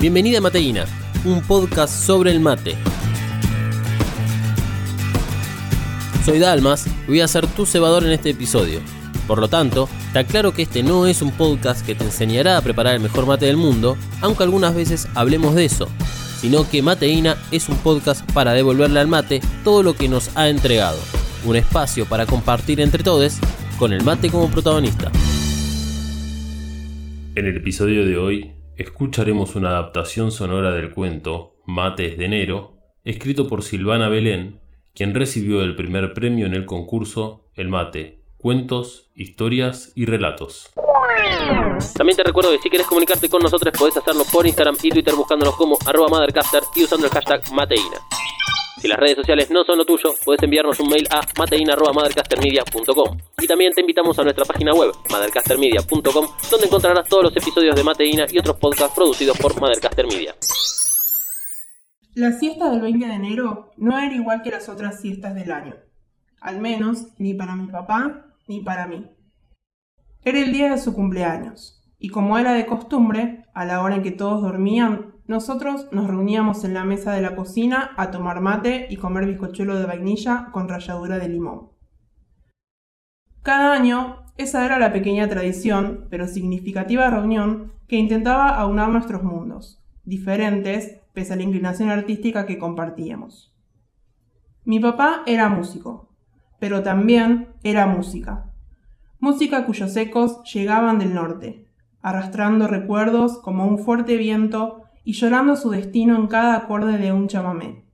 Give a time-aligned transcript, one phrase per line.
[0.00, 0.84] Bienvenida a Mateína,
[1.24, 2.76] un podcast sobre el mate.
[6.24, 8.78] Soy Dalmas y voy a ser tu cebador en este episodio.
[9.26, 12.60] Por lo tanto, te aclaro que este no es un podcast que te enseñará a
[12.60, 15.88] preparar el mejor mate del mundo, aunque algunas veces hablemos de eso,
[16.40, 20.48] sino que Mateína es un podcast para devolverle al mate todo lo que nos ha
[20.48, 21.00] entregado,
[21.44, 23.38] un espacio para compartir entre todos
[23.80, 25.10] con el mate como protagonista.
[27.34, 33.48] En el episodio de hoy escucharemos una adaptación sonora del cuento Mates de enero, escrito
[33.48, 34.60] por Silvana Belén,
[34.94, 40.70] quien recibió el primer premio en el concurso El Mate, Cuentos, Historias y Relatos.
[41.94, 45.14] También te recuerdo que si quieres comunicarte con nosotros podés hacerlo por Instagram y Twitter
[45.14, 47.98] buscándonos como arroba mothercaster y usando el hashtag mateína.
[48.78, 53.46] Si las redes sociales no son lo tuyo, puedes enviarnos un mail a mateina.mothercastermedia.com Y
[53.48, 58.26] también te invitamos a nuestra página web, mothercastermedia.com, donde encontrarás todos los episodios de Mateina
[58.30, 60.36] y otros podcasts producidos por Mothercaster Media.
[62.14, 65.74] La siesta del 20 de enero no era igual que las otras siestas del año.
[66.40, 69.10] Al menos, ni para mi papá ni para mí.
[70.22, 74.02] Era el día de su cumpleaños, y como era de costumbre, a la hora en
[74.02, 78.86] que todos dormían, nosotros nos reuníamos en la mesa de la cocina a tomar mate
[78.88, 81.68] y comer bizcochuelo de vainilla con ralladura de limón.
[83.42, 89.84] Cada año, esa era la pequeña tradición, pero significativa reunión que intentaba aunar nuestros mundos,
[90.04, 93.54] diferentes pese a la inclinación artística que compartíamos.
[94.64, 96.08] Mi papá era músico,
[96.58, 98.50] pero también era música.
[99.20, 101.68] Música cuyos ecos llegaban del norte,
[102.00, 107.28] arrastrando recuerdos como un fuerte viento y llorando su destino en cada acorde de un
[107.28, 107.86] chamamé.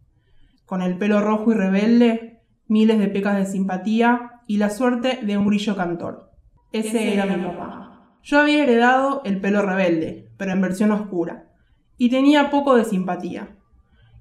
[0.66, 5.38] Con el pelo rojo y rebelde, miles de pecas de simpatía y la suerte de
[5.38, 6.32] un grillo cantor.
[6.72, 8.16] Ese era mi papá.
[8.24, 11.52] Yo había heredado el pelo rebelde, pero en versión oscura,
[11.98, 13.58] y tenía poco de simpatía.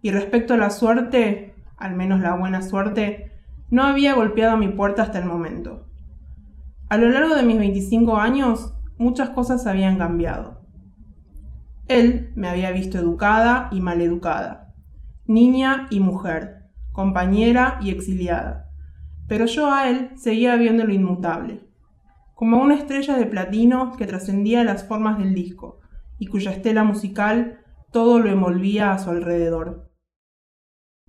[0.03, 3.31] Y respecto a la suerte, al menos la buena suerte,
[3.71, 5.87] no había golpeado mi puerta hasta el momento.
[6.89, 10.62] A lo largo de mis 25 años, muchas cosas habían cambiado.
[11.93, 14.73] Él me había visto educada y maleducada,
[15.27, 18.71] niña y mujer, compañera y exiliada,
[19.27, 21.69] pero yo a él seguía viendo lo inmutable,
[22.33, 25.81] como una estrella de platino que trascendía las formas del disco
[26.17, 27.59] y cuya estela musical
[27.91, 29.91] todo lo envolvía a su alrededor.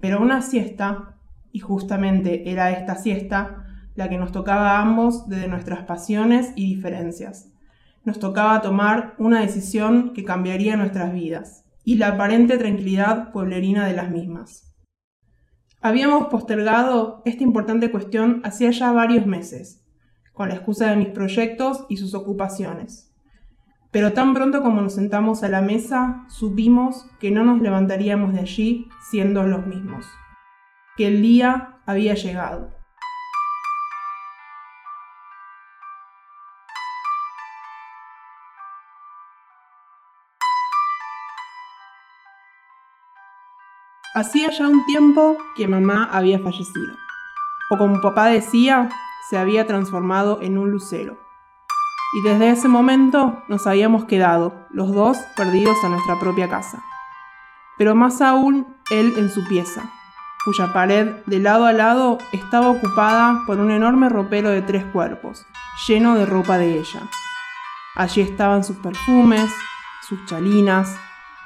[0.03, 1.19] Pero una siesta,
[1.51, 3.65] y justamente era esta siesta,
[3.95, 7.54] la que nos tocaba a ambos desde nuestras pasiones y diferencias
[8.05, 13.95] nos tocaba tomar una decisión que cambiaría nuestras vidas y la aparente tranquilidad pueblerina de
[13.95, 14.75] las mismas.
[15.81, 19.85] Habíamos postergado esta importante cuestión hacía ya varios meses,
[20.33, 23.15] con la excusa de mis proyectos y sus ocupaciones.
[23.91, 28.41] Pero tan pronto como nos sentamos a la mesa, supimos que no nos levantaríamos de
[28.41, 30.07] allí siendo los mismos,
[30.97, 32.74] que el día había llegado.
[44.17, 46.95] Hacía ya un tiempo que mamá había fallecido,
[47.69, 48.89] o como papá decía,
[49.29, 51.19] se había transformado en un lucero.
[52.15, 56.85] Y desde ese momento nos habíamos quedado, los dos perdidos en nuestra propia casa.
[57.77, 59.91] Pero más aún él en su pieza,
[60.45, 65.45] cuya pared de lado a lado estaba ocupada por un enorme ropero de tres cuerpos,
[65.89, 67.01] lleno de ropa de ella.
[67.97, 69.53] Allí estaban sus perfumes,
[70.09, 70.97] sus chalinas,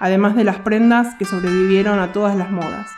[0.00, 2.90] además de las prendas que sobrevivieron a todas las modas,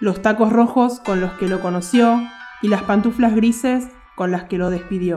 [0.00, 2.20] los tacos rojos con los que lo conoció
[2.62, 5.16] y las pantuflas grises con las que lo despidió.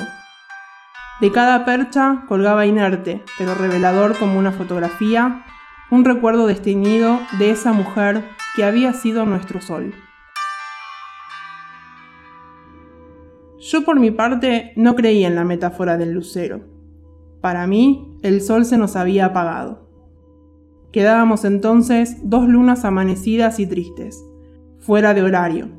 [1.22, 5.46] De cada percha colgaba inerte, pero revelador como una fotografía,
[5.90, 9.94] un recuerdo desteñido de esa mujer que había sido nuestro sol.
[13.60, 16.62] Yo por mi parte no creía en la metáfora del lucero.
[17.42, 19.83] Para mí, el sol se nos había apagado.
[20.94, 24.24] Quedábamos entonces dos lunas amanecidas y tristes,
[24.78, 25.70] fuera de horario,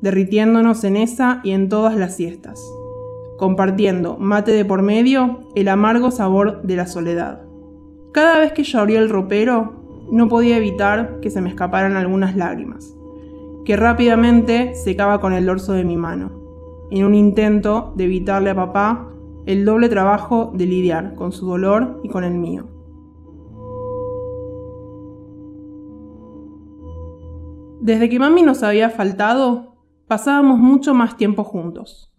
[0.00, 2.58] derritiéndonos en esa y en todas las siestas,
[3.36, 7.42] compartiendo, mate de por medio, el amargo sabor de la soledad.
[8.14, 12.34] Cada vez que yo abría el ropero, no podía evitar que se me escaparan algunas
[12.34, 12.96] lágrimas,
[13.66, 16.32] que rápidamente secaba con el dorso de mi mano,
[16.90, 19.12] en un intento de evitarle a papá
[19.44, 22.75] el doble trabajo de lidiar con su dolor y con el mío.
[27.86, 29.76] Desde que mami nos había faltado,
[30.08, 32.12] pasábamos mucho más tiempo juntos.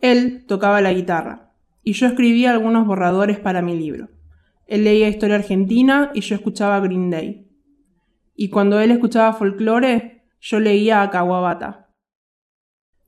[0.00, 4.10] Él tocaba la guitarra y yo escribía algunos borradores para mi libro.
[4.66, 7.50] Él leía historia argentina y yo escuchaba Green Day.
[8.34, 11.88] Y cuando él escuchaba folclore, yo leía a Kawabata.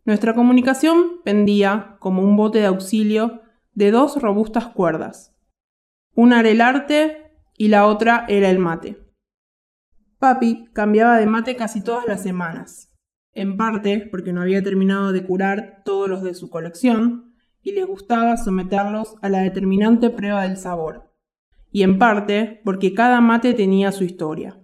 [0.06, 3.42] Nuestra comunicación pendía, como un bote de auxilio,
[3.74, 5.36] de dos robustas cuerdas.
[6.14, 9.09] Una era el arte y la otra era el mate.
[10.20, 12.92] Papi cambiaba de mate casi todas las semanas,
[13.32, 17.32] en parte porque no había terminado de curar todos los de su colección
[17.62, 21.14] y le gustaba someterlos a la determinante prueba del sabor,
[21.72, 24.60] y en parte porque cada mate tenía su historia.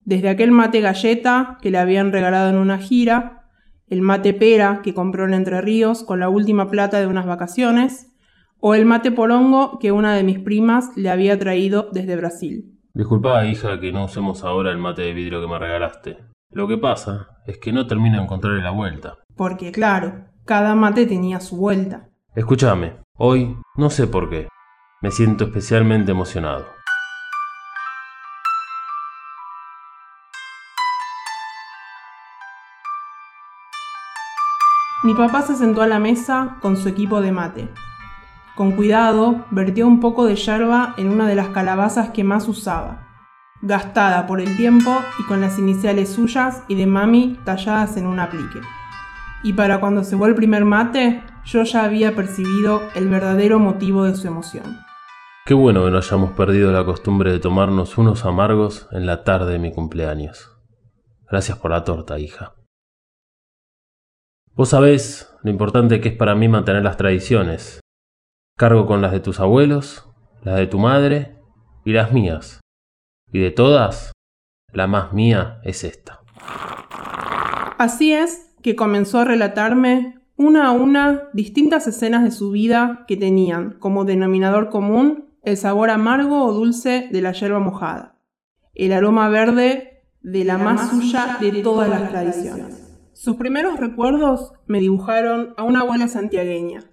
[0.00, 3.50] Desde aquel mate galleta que le habían regalado en una gira,
[3.88, 8.16] el mate pera que compró en Entre Ríos con la última plata de unas vacaciones,
[8.58, 12.73] o el mate porongo que una de mis primas le había traído desde Brasil.
[12.96, 16.16] Disculpa, hija, que no usemos ahora el mate de vidrio que me regalaste.
[16.52, 19.18] Lo que pasa es que no termino de encontrarle la vuelta.
[19.36, 22.08] Porque claro, cada mate tenía su vuelta.
[22.36, 24.46] Escúchame, hoy no sé por qué.
[25.02, 26.66] Me siento especialmente emocionado.
[35.02, 37.68] Mi papá se sentó a la mesa con su equipo de mate.
[38.56, 43.08] Con cuidado, vertió un poco de yerba en una de las calabazas que más usaba,
[43.62, 48.20] gastada por el tiempo y con las iniciales suyas y de mami talladas en un
[48.20, 48.60] aplique.
[49.42, 54.14] Y para cuando se el primer mate, yo ya había percibido el verdadero motivo de
[54.14, 54.78] su emoción.
[55.44, 59.52] Qué bueno que no hayamos perdido la costumbre de tomarnos unos amargos en la tarde
[59.52, 60.52] de mi cumpleaños.
[61.28, 62.54] Gracias por la torta, hija.
[64.54, 67.80] Vos sabés lo importante que es para mí mantener las tradiciones,
[68.56, 70.08] Cargo con las de tus abuelos,
[70.44, 71.38] las de tu madre
[71.84, 72.60] y las mías.
[73.32, 74.12] Y de todas,
[74.72, 76.20] la más mía es esta.
[77.78, 83.16] Así es que comenzó a relatarme una a una distintas escenas de su vida que
[83.16, 88.20] tenían como denominador común el sabor amargo o dulce de la yerba mojada,
[88.74, 92.98] el aroma verde de la, más, suya de todas las tradiciones.
[93.14, 96.84] Sus primeros recuerdos me dibujaron a una abuela santiagueña,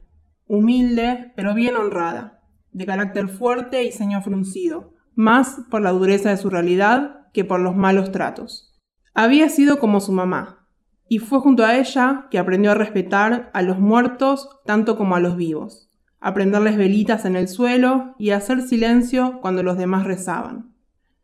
[0.51, 2.42] humilde pero bien honrada,
[2.74, 7.62] de carácter fuerte y ceño fruncido, más por la dureza de su realidad que por
[7.62, 8.77] los malos tratos.
[9.13, 10.68] Había sido como su mamá,
[11.07, 15.21] y fue junto a ella que aprendió a respetar a los muertos tanto como a
[15.21, 15.89] los vivos,
[16.19, 20.75] a prenderles velitas en el suelo y a hacer silencio cuando los demás rezaban,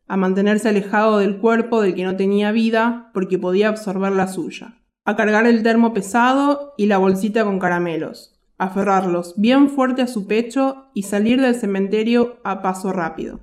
[0.07, 4.79] a mantenerse alejado del cuerpo del que no tenía vida porque podía absorber la suya,
[5.03, 10.27] a cargar el termo pesado y la bolsita con caramelos, aferrarlos bien fuerte a su
[10.27, 13.39] pecho y salir del cementerio a paso rápido,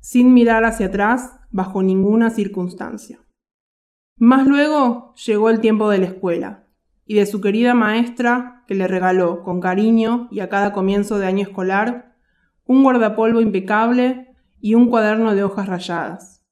[0.00, 3.20] sin mirar hacia atrás bajo ninguna circunstancia.
[4.16, 6.66] Más luego llegó el tiempo de la escuela
[7.04, 11.26] y de su querida maestra que le regaló con cariño y a cada comienzo de
[11.26, 12.16] año escolar
[12.64, 16.44] un guardapolvo impecable y un cuaderno de hojas rayadas.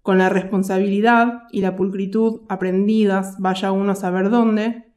[0.00, 4.91] Con la responsabilidad y la pulcritud aprendidas, vaya uno a saber dónde,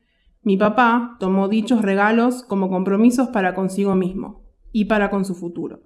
[0.46, 5.82] mi papá tomó dichos regalos como compromisos para consigo mismo y para con su futuro.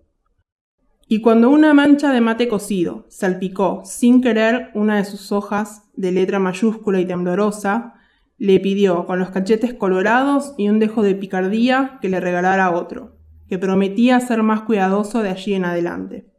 [1.08, 6.12] Y cuando una mancha de mate cocido salpicó sin querer una de sus hojas de
[6.12, 7.94] letra mayúscula y temblorosa,
[8.38, 13.18] le pidió con los cachetes colorados y un dejo de picardía que le regalara otro,
[13.48, 16.34] que prometía ser más cuidadoso de allí en adelante.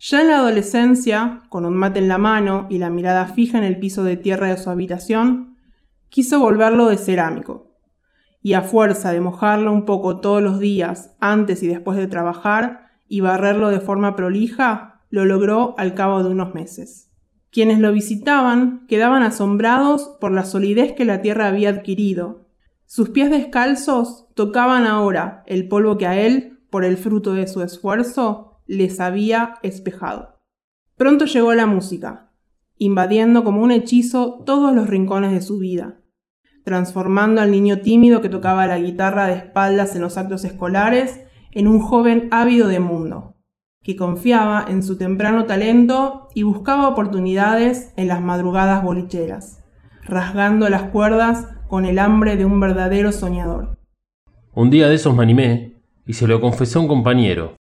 [0.00, 3.64] Ya en la adolescencia, con un mate en la mano y la mirada fija en
[3.64, 5.49] el piso de tierra de su habitación,
[6.10, 7.70] quiso volverlo de cerámico,
[8.42, 12.90] y a fuerza de mojarlo un poco todos los días, antes y después de trabajar,
[13.08, 17.10] y barrerlo de forma prolija, lo logró al cabo de unos meses.
[17.50, 22.46] Quienes lo visitaban quedaban asombrados por la solidez que la tierra había adquirido.
[22.86, 27.62] Sus pies descalzos tocaban ahora el polvo que a él, por el fruto de su
[27.62, 30.40] esfuerzo, les había espejado.
[30.96, 32.30] Pronto llegó la música,
[32.76, 35.99] invadiendo como un hechizo todos los rincones de su vida
[36.70, 41.66] transformando al niño tímido que tocaba la guitarra de espaldas en los actos escolares en
[41.66, 43.34] un joven ávido de mundo,
[43.82, 49.64] que confiaba en su temprano talento y buscaba oportunidades en las madrugadas bolicheras,
[50.04, 53.76] rasgando las cuerdas con el hambre de un verdadero soñador.
[54.54, 55.74] Un día de esos me animé
[56.06, 57.56] y se lo confesé a un compañero.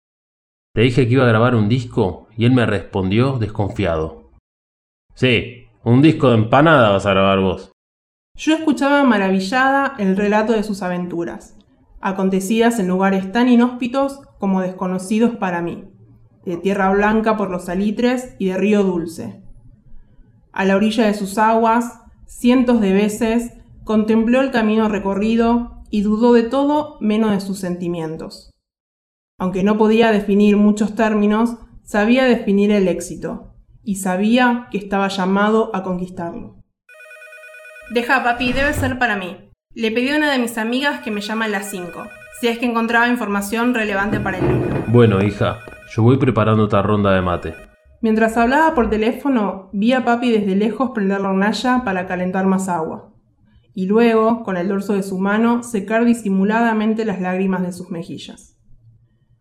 [0.73, 4.31] Le dije que iba a grabar un disco y él me respondió desconfiado.
[5.13, 7.71] Sí, un disco de empanada vas a grabar vos.
[8.38, 11.58] Yo escuchaba maravillada el relato de sus aventuras,
[12.01, 15.86] acontecidas en lugares tan inhóspitos como desconocidos para mí,
[16.46, 19.41] de tierra blanca por los salitres y de río dulce.
[20.51, 23.53] A la orilla de sus aguas, cientos de veces,
[23.84, 28.51] contempló el camino recorrido y dudó de todo menos de sus sentimientos.
[29.39, 35.75] Aunque no podía definir muchos términos, sabía definir el éxito y sabía que estaba llamado
[35.75, 36.56] a conquistarlo.
[37.89, 39.38] Deja, papi, debe ser para mí.
[39.74, 42.03] Le pedí a una de mis amigas que me llama a las 5,
[42.41, 44.84] si es que encontraba información relevante para el libro.
[44.88, 45.60] Bueno, hija,
[45.96, 47.56] yo voy preparando otra ronda de mate.
[48.01, 52.67] Mientras hablaba por teléfono, vi a papi desde lejos prender la hornalla para calentar más
[52.67, 53.13] agua,
[53.74, 58.60] y luego, con el dorso de su mano, secar disimuladamente las lágrimas de sus mejillas.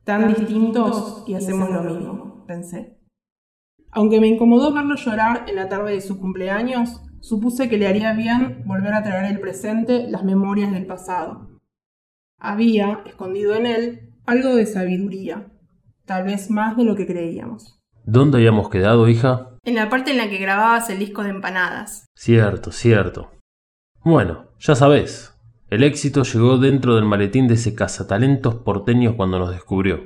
[0.05, 2.97] Tan, distintos y hacemos lo mismo, pensé.
[3.91, 8.13] Aunque me incomodó verlo llorar en la tarde de su cumpleaños, supuse que le haría
[8.13, 11.61] bien volver a traer el presente las memorias del pasado.
[12.39, 15.47] Había, escondido en él, algo de sabiduría,
[16.05, 17.81] tal vez más de lo que creíamos.
[18.05, 19.57] ¿Dónde habíamos quedado, hija?
[19.65, 22.07] En la parte en la que grababas el disco de empanadas.
[22.15, 23.31] Cierto, cierto.
[24.05, 25.35] Bueno, ya sabés,
[25.69, 30.01] el éxito llegó dentro del maletín de ese cazatalentos porteños cuando nos descubrió.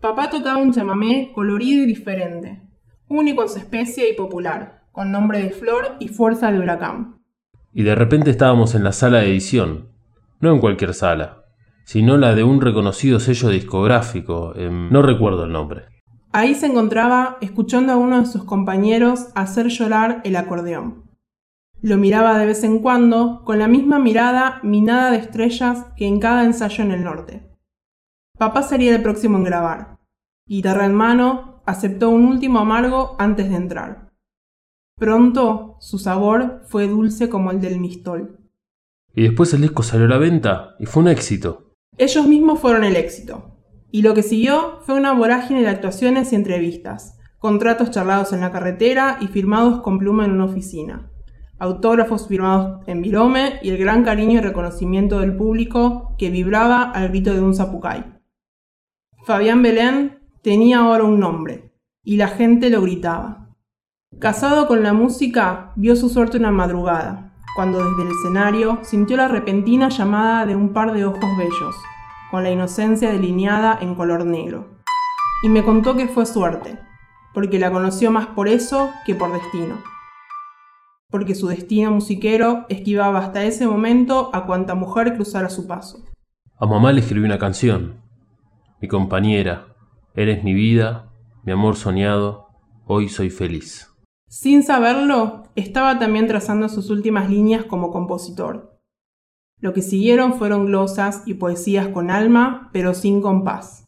[0.00, 2.62] Papá tocaba un chamamé colorido y diferente,
[3.08, 7.18] único en su especie y popular, con nombre de flor y fuerza de huracán.
[7.72, 9.88] Y de repente estábamos en la sala de edición,
[10.38, 11.42] no en cualquier sala,
[11.84, 15.86] sino la de un reconocido sello discográfico, no recuerdo el nombre.
[16.30, 21.10] Ahí se encontraba escuchando a uno de sus compañeros hacer llorar el acordeón.
[21.82, 26.20] Lo miraba de vez en cuando, con la misma mirada minada de estrellas que en
[26.20, 27.50] cada ensayo en el norte.
[28.38, 29.98] Papá sería el próximo en grabar.
[30.46, 34.03] Guitarra en mano, aceptó un último amargo antes de entrar.
[34.96, 38.38] Pronto su sabor fue dulce como el del mistol.
[39.14, 41.72] Y después el disco salió a la venta y fue un éxito.
[41.98, 43.56] Ellos mismos fueron el éxito.
[43.90, 48.50] Y lo que siguió fue una vorágine de actuaciones y entrevistas, contratos charlados en la
[48.50, 51.10] carretera y firmados con pluma en una oficina,
[51.58, 57.10] autógrafos firmados en virome y el gran cariño y reconocimiento del público que vibraba al
[57.10, 58.04] grito de un zapucay.
[59.24, 61.72] Fabián Belén tenía ahora un nombre,
[62.02, 63.43] y la gente lo gritaba.
[64.20, 69.28] Casado con la música, vio su suerte una madrugada, cuando desde el escenario sintió la
[69.28, 71.74] repentina llamada de un par de ojos bellos,
[72.30, 74.78] con la inocencia delineada en color negro.
[75.42, 76.78] Y me contó que fue suerte,
[77.34, 79.82] porque la conoció más por eso que por destino.
[81.10, 85.98] Porque su destino musiquero esquivaba hasta ese momento a cuanta mujer cruzara su paso.
[86.58, 88.00] A mamá le escribí una canción.
[88.80, 89.66] Mi compañera,
[90.14, 91.10] eres mi vida,
[91.44, 92.48] mi amor soñado,
[92.86, 93.93] hoy soy feliz.
[94.36, 98.80] Sin saberlo, estaba también trazando sus últimas líneas como compositor.
[99.60, 103.86] Lo que siguieron fueron glosas y poesías con alma, pero sin compás.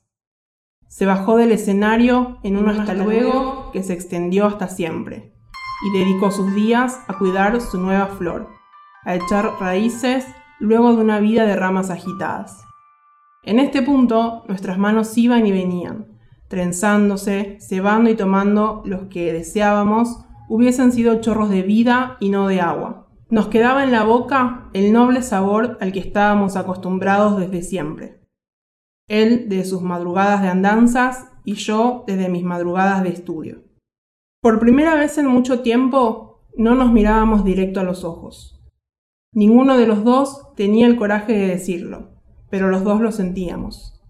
[0.87, 5.35] Se bajó del escenario en un hasta luego que se extendió hasta siempre,
[5.85, 8.47] y dedicó sus días a cuidar su nueva flor,
[9.05, 10.29] a echar raíces
[10.61, 12.63] luego de una vida de ramas agitadas.
[13.43, 16.07] En este punto, nuestras manos iban y venían,
[16.47, 22.61] trenzándose, cebando y tomando los que deseábamos hubiesen sido chorros de vida y no de
[22.61, 23.09] agua.
[23.29, 28.21] Nos quedaba en la boca el noble sabor al que estábamos acostumbrados desde siempre.
[29.09, 33.65] Él de sus madrugadas de andanzas y yo desde mis madrugadas de estudio.
[34.41, 38.61] Por primera vez en mucho tiempo no nos mirábamos directo a los ojos.
[39.33, 42.11] Ninguno de los dos tenía el coraje de decirlo,
[42.49, 44.01] pero los dos lo sentíamos.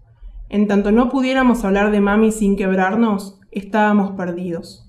[0.49, 4.86] En tanto no pudiéramos hablar de mami sin quebrarnos, estábamos perdidos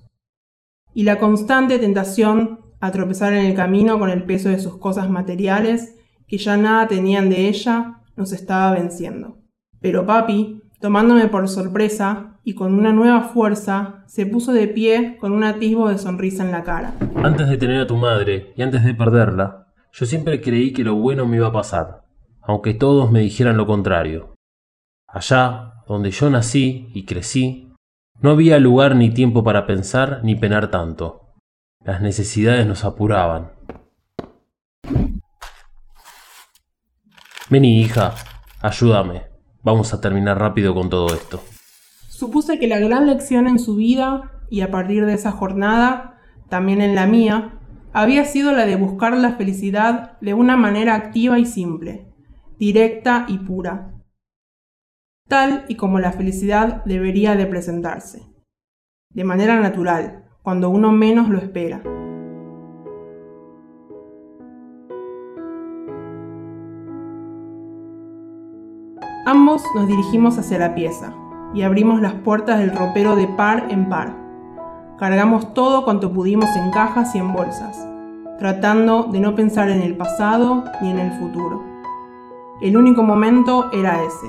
[0.99, 5.09] y la constante tentación a tropezar en el camino con el peso de sus cosas
[5.09, 5.95] materiales,
[6.27, 9.37] que ya nada tenían de ella, nos estaba venciendo.
[9.79, 15.31] Pero papi, tomándome por sorpresa y con una nueva fuerza, se puso de pie con
[15.31, 16.93] un atisbo de sonrisa en la cara.
[17.23, 20.95] Antes de tener a tu madre y antes de perderla, yo siempre creí que lo
[20.95, 22.03] bueno me iba a pasar,
[22.41, 24.35] aunque todos me dijeran lo contrario.
[25.07, 27.68] Allá, donde yo nací y crecí,
[28.21, 31.35] no había lugar ni tiempo para pensar ni penar tanto.
[31.83, 33.51] Las necesidades nos apuraban.
[37.49, 38.13] Vení, hija,
[38.61, 39.23] ayúdame.
[39.63, 41.41] Vamos a terminar rápido con todo esto.
[42.09, 46.81] Supuse que la gran lección en su vida, y a partir de esa jornada, también
[46.81, 47.59] en la mía,
[47.93, 52.13] había sido la de buscar la felicidad de una manera activa y simple,
[52.59, 53.98] directa y pura,
[55.29, 58.23] tal y como la felicidad debería de presentarse,
[59.13, 61.83] de manera natural, cuando uno menos lo espera.
[69.27, 71.13] Ambos nos dirigimos hacia la pieza
[71.53, 74.17] y abrimos las puertas del ropero de par en par.
[74.97, 77.87] Cargamos todo cuanto pudimos en cajas y en bolsas,
[78.39, 81.63] tratando de no pensar en el pasado ni en el futuro.
[82.61, 84.27] El único momento era ese,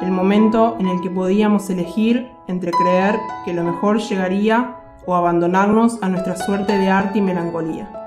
[0.00, 6.02] el momento en el que podíamos elegir entre creer que lo mejor llegaría o abandonarnos
[6.02, 8.01] a nuestra suerte de arte y melancolía.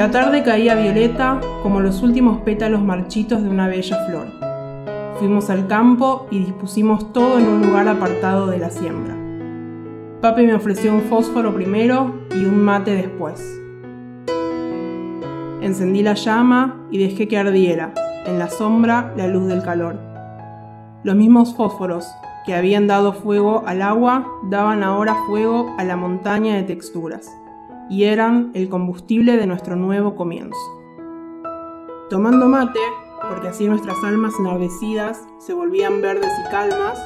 [0.00, 4.28] La tarde caía violeta como los últimos pétalos marchitos de una bella flor.
[5.18, 9.14] Fuimos al campo y dispusimos todo en un lugar apartado de la siembra.
[10.22, 13.60] Papi me ofreció un fósforo primero y un mate después.
[15.60, 17.92] Encendí la llama y dejé que ardiera,
[18.24, 20.00] en la sombra, la luz del calor.
[21.02, 22.08] Los mismos fósforos
[22.46, 27.30] que habían dado fuego al agua daban ahora fuego a la montaña de texturas
[27.90, 30.56] y eran el combustible de nuestro nuevo comienzo.
[32.08, 32.80] Tomando mate,
[33.28, 36.98] porque así nuestras almas enardecidas se volvían verdes y calmas,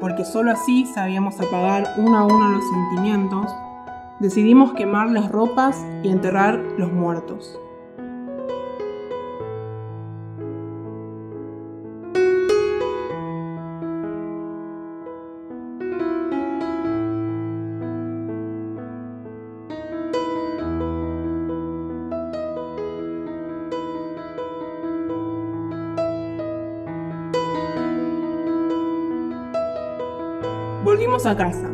[0.00, 3.46] porque sólo así sabíamos apagar uno a uno los sentimientos,
[4.20, 7.58] decidimos quemar las ropas y enterrar los muertos.
[31.26, 31.70] A casa.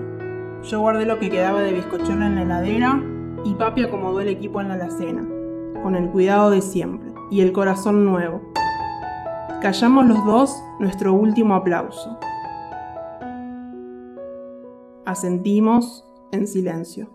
[0.63, 3.03] Yo guardé lo que quedaba de bizcochuelo en la heladera
[3.45, 5.27] y papi acomodó el equipo en la alacena,
[5.83, 8.41] con el cuidado de siempre y el corazón nuevo.
[9.61, 12.17] Callamos los dos nuestro último aplauso.
[15.05, 17.11] Asentimos en silencio.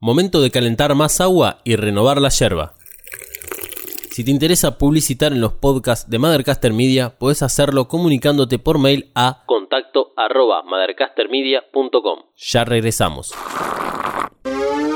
[0.00, 2.74] Momento de calentar más agua y renovar la yerba.
[4.20, 9.10] Si te interesa publicitar en los podcasts de Mothercaster Media, puedes hacerlo comunicándote por mail
[9.14, 10.62] a contacto arroba
[12.36, 13.32] Ya regresamos.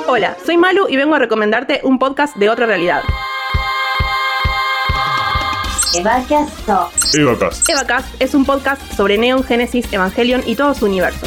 [0.09, 3.01] Hola, soy Malu y vengo a recomendarte un podcast de otra realidad.
[5.95, 6.69] Evacast.
[7.15, 7.71] Evacast.
[7.71, 11.27] Evacast es un podcast sobre Neon, Genesis, Evangelion y todo su universo.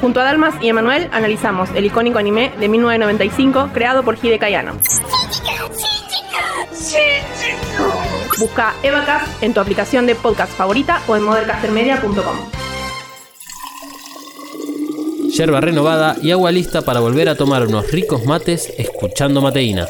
[0.00, 4.72] Junto a Dalmas y Emanuel analizamos el icónico anime de 1995 creado por Hideki Anno.
[8.38, 12.36] Busca Evacast en tu aplicación de podcast favorita o en modercastermedia.com.
[15.30, 19.86] Yerba renovada y agua lista para volver a tomar unos ricos mates escuchando mateína.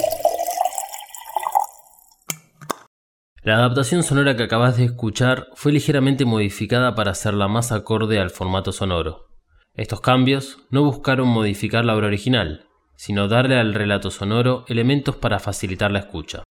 [3.42, 8.30] La adaptación sonora que acabas de escuchar fue ligeramente modificada para hacerla más acorde al
[8.30, 9.26] formato sonoro.
[9.74, 15.40] Estos cambios no buscaron modificar la obra original, sino darle al relato sonoro elementos para
[15.40, 16.42] facilitar la escucha.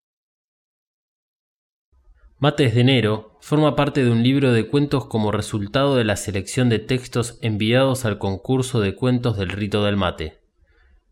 [2.40, 6.70] Mates de Enero forma parte de un libro de cuentos como resultado de la selección
[6.70, 10.42] de textos enviados al concurso de cuentos del rito del mate.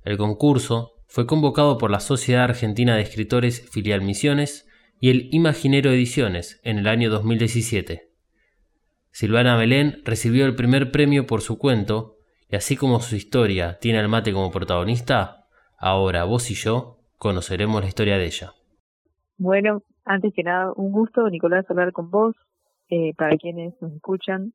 [0.03, 4.67] El concurso fue convocado por la Sociedad Argentina de Escritores Filial Misiones
[4.99, 8.09] y el Imaginero Ediciones en el año 2017.
[9.11, 12.17] Silvana Belén recibió el primer premio por su cuento,
[12.49, 17.81] y así como su historia tiene al mate como protagonista, ahora vos y yo conoceremos
[17.81, 18.53] la historia de ella.
[19.37, 22.35] Bueno, antes que nada, un gusto, Nicolás, hablar con vos,
[22.89, 24.53] eh, para quienes nos escuchan,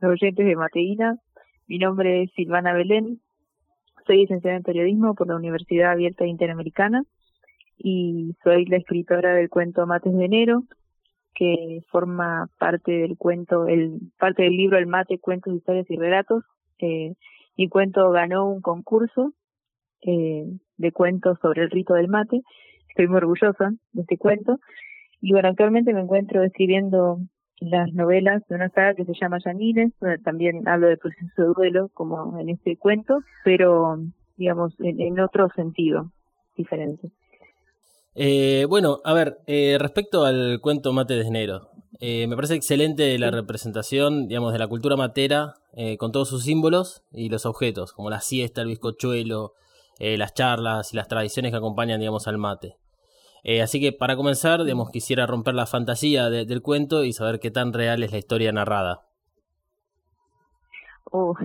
[0.00, 1.18] los oyentes de Mateína.
[1.66, 3.20] Mi nombre es Silvana Belén,
[4.06, 7.04] soy licenciada en periodismo por la Universidad Abierta Interamericana
[7.78, 10.64] y soy la escritora del cuento Mates de Enero,
[11.34, 16.44] que forma parte del cuento, el parte del libro El Mate, Cuentos, Historias y Relatos.
[16.78, 17.14] Eh,
[17.56, 19.32] mi cuento ganó un concurso
[20.02, 20.44] eh,
[20.76, 22.42] de cuentos sobre el rito del mate
[22.94, 24.60] estoy muy orgullosa de este cuento.
[25.20, 27.18] Y bueno, actualmente me encuentro escribiendo
[27.58, 31.48] las novelas de una saga que se llama Yanines, donde también hablo de proceso de
[31.56, 33.98] duelo, como en este cuento, pero
[34.36, 36.12] digamos en, otro sentido
[36.56, 37.10] diferente.
[38.14, 43.18] Eh, bueno, a ver, eh, respecto al cuento Mate de Enero, eh, me parece excelente
[43.18, 45.54] la representación, digamos, de la cultura matera
[45.98, 49.54] con todos sus símbolos y los objetos, como la siesta, el bizcochuelo,
[49.98, 52.76] las charlas y las tradiciones que acompañan, digamos, al mate.
[53.44, 57.50] Eh, así que para comenzar, digamos, quisiera romper la fantasía del cuento y saber qué
[57.50, 59.02] tan real es la historia narrada.
[61.12, 61.36] Oh,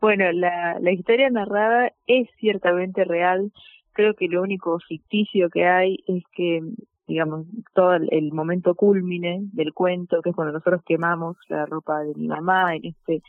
[0.00, 3.52] bueno, la, la historia narrada es ciertamente real.
[3.92, 6.60] Creo que lo único ficticio que hay es que,
[7.06, 12.14] digamos, todo el, momento culmine del cuento, que es cuando nosotros quemamos la ropa de
[12.14, 13.22] mi mamá en este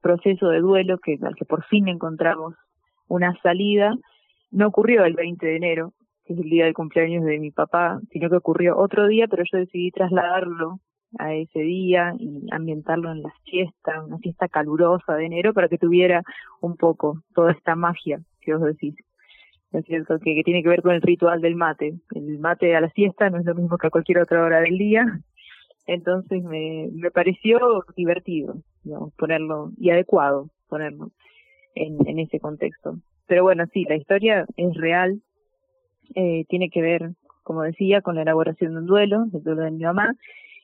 [0.00, 2.54] proceso de duelo que al que por fin encontramos
[3.06, 3.94] una salida.
[4.50, 5.92] No ocurrió el 20 de enero,
[6.24, 9.42] que es el día del cumpleaños de mi papá, sino que ocurrió otro día, pero
[9.50, 10.80] yo decidí trasladarlo
[11.18, 15.78] a ese día y ambientarlo en la fiesta, una fiesta calurosa de enero, para que
[15.78, 16.22] tuviera
[16.60, 18.94] un poco toda esta magia que os decís.
[19.72, 21.94] Es cierto que, tiene que ver con el ritual del mate.
[22.14, 24.78] El mate a la siesta no es lo mismo que a cualquier otra hora del
[24.78, 25.20] día,
[25.86, 28.56] entonces me, me pareció divertido,
[29.18, 31.10] ponerlo, y adecuado ponerlo
[31.74, 32.98] en, en ese contexto.
[33.26, 35.20] Pero bueno, sí, la historia es real,
[36.14, 37.12] eh, tiene que ver,
[37.42, 40.14] como decía, con la elaboración de un duelo, del duelo de mi mamá,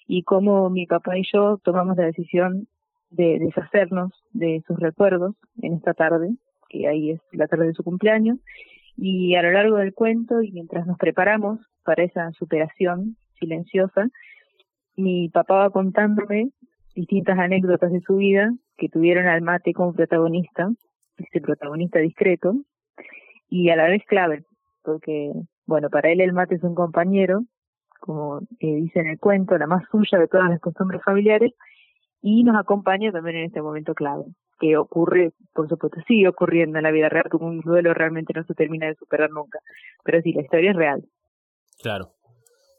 [0.07, 2.66] y cómo mi papá y yo tomamos la decisión
[3.11, 6.31] de deshacernos de sus recuerdos en esta tarde,
[6.68, 8.38] que ahí es la tarde de su cumpleaños,
[8.96, 14.09] y a lo largo del cuento y mientras nos preparamos para esa superación silenciosa,
[14.96, 16.50] mi papá va contándome
[16.94, 20.70] distintas anécdotas de su vida que tuvieron al mate como protagonista,
[21.16, 22.55] este protagonista discreto,
[23.48, 24.44] y a la vez clave,
[24.83, 25.33] porque,
[25.66, 27.43] bueno, para él el mate es un compañero,
[28.01, 31.53] como dice en el cuento, la más suya de todas las costumbres familiares,
[32.23, 34.25] y nos acompaña también en este momento clave,
[34.59, 38.45] que ocurre, por supuesto, sigue ocurriendo en la vida real, como un duelo realmente no
[38.45, 39.59] se termina de superar nunca,
[40.05, 41.05] pero sí, la historia es real.
[41.83, 42.12] Claro,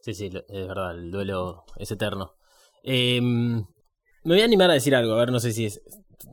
[0.02, 2.34] Sí, sí, es verdad, el duelo es eterno.
[2.84, 3.64] Eh, me
[4.24, 5.82] voy a animar a decir algo, a ver, no sé si es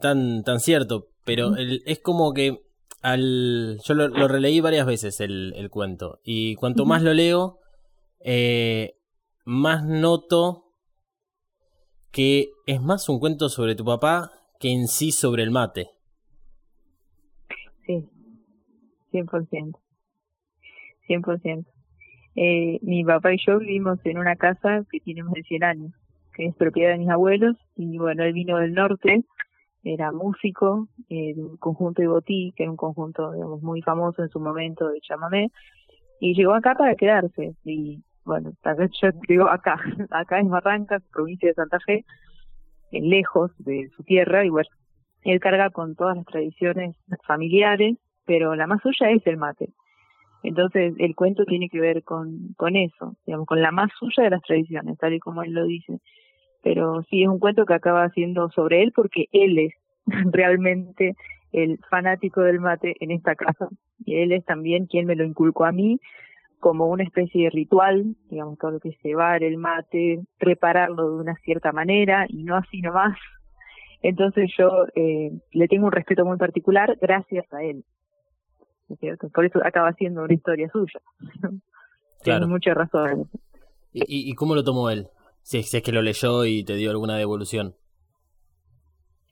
[0.00, 2.62] tan, tan cierto, pero el, es como que
[3.02, 7.58] al yo lo, releí varias veces el, el cuento y cuanto más lo leo,
[8.20, 8.94] eh,
[9.44, 10.64] más noto
[12.10, 15.90] que es más un cuento sobre tu papá que en sí sobre el mate.
[17.86, 18.08] Sí,
[19.12, 19.78] 100%.
[21.08, 21.66] 100%.
[22.36, 25.92] Eh, mi papá y yo vivimos en una casa que tiene más de 100 años,
[26.34, 29.24] que es propiedad de mis abuelos, y bueno, él vino del norte,
[29.94, 34.22] era músico eh, de un conjunto de Botí, que era un conjunto, digamos, muy famoso
[34.22, 35.50] en su momento de chamamé,
[36.20, 38.52] y llegó acá para quedarse, y bueno,
[39.00, 42.04] yo digo acá, acá en Barrancas, provincia de Santa Fe,
[42.90, 44.68] lejos de su tierra, y bueno,
[45.22, 46.96] él carga con todas las tradiciones
[47.26, 49.70] familiares, pero la más suya es el mate.
[50.42, 54.30] Entonces, el cuento tiene que ver con, con eso, digamos, con la más suya de
[54.30, 55.98] las tradiciones, tal y como él lo dice.
[56.62, 59.72] Pero sí, es un cuento que acaba siendo sobre él porque él es
[60.32, 61.14] realmente
[61.52, 63.68] el fanático del mate en esta casa.
[64.04, 66.00] Y él es también quien me lo inculcó a mí
[66.60, 71.20] como una especie de ritual, digamos, todo lo que es cebar el mate, prepararlo de
[71.20, 73.16] una cierta manera y no así nomás.
[74.02, 77.84] Entonces yo eh, le tengo un respeto muy particular gracias a él.
[79.32, 81.00] Por eso acaba siendo una historia suya.
[82.22, 83.28] Tiene mucha razón.
[83.92, 85.06] ¿Y, ¿Y cómo lo tomó él?
[85.48, 87.74] Si es, que lo leyó y te dio alguna devolución.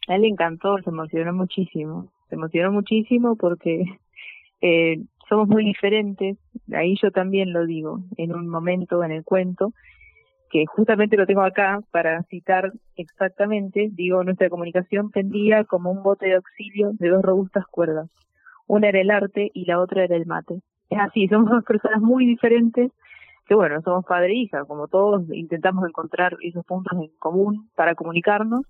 [0.09, 2.11] A él le encantó, se emocionó muchísimo.
[2.31, 3.85] Se emocionó muchísimo porque
[4.63, 6.39] eh, somos muy diferentes.
[6.73, 9.75] Ahí yo también lo digo, en un momento en el cuento,
[10.51, 16.29] que justamente lo tengo acá para citar exactamente, digo, nuestra comunicación pendía como un bote
[16.29, 18.09] de auxilio de dos robustas cuerdas
[18.67, 20.61] una era el arte y la otra era el mate.
[20.91, 22.93] Es así, somos dos personas muy diferentes,
[23.47, 27.95] que bueno, somos padre e hija, como todos intentamos encontrar esos puntos en común para
[27.95, 28.63] comunicarnos,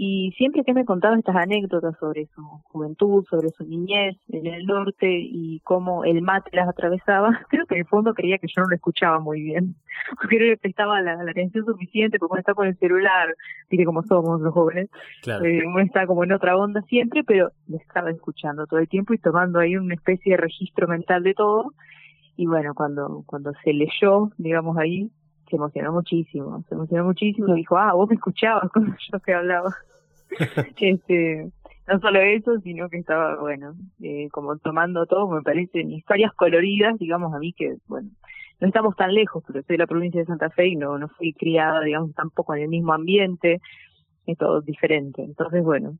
[0.00, 4.64] y siempre que me contaba estas anécdotas sobre su juventud, sobre su niñez en el
[4.64, 8.62] norte y cómo el mate las atravesaba, creo que en el fondo creía que yo
[8.62, 9.74] no lo escuchaba muy bien.
[10.16, 13.34] Porque no le prestaba la, atención suficiente, porque uno está con el celular,
[13.70, 14.88] mire cómo somos los jóvenes.
[15.22, 15.44] Claro.
[15.44, 19.14] Eh, uno está como en otra onda siempre, pero le estaba escuchando todo el tiempo
[19.14, 21.72] y tomando ahí una especie de registro mental de todo.
[22.38, 25.10] Y bueno, cuando, cuando se leyó, digamos ahí,
[25.50, 29.34] se emocionó muchísimo, se emocionó muchísimo y dijo, ah, vos me escuchabas cuando yo te
[29.34, 29.74] hablaba.
[30.80, 31.50] este,
[31.88, 36.96] no solo eso, sino que estaba, bueno, eh, como tomando todo, me parecen historias coloridas,
[37.00, 38.08] digamos a mí que, bueno,
[38.60, 41.08] no estamos tan lejos, pero soy de la provincia de Santa Fe y no, no
[41.08, 43.60] fui criada, digamos, tampoco en el mismo ambiente,
[44.26, 45.24] es todo diferente.
[45.24, 45.98] Entonces, bueno,